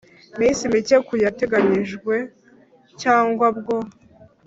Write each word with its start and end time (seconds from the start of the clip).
minsi 0.39 0.63
mike 0.71 0.97
ku 1.07 1.13
yateganyijwe 1.23 2.15
cyangwa 3.01 3.47
bwo 3.57 3.77